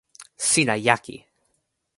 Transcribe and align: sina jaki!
sina 0.49 0.75
jaki! 0.85 1.15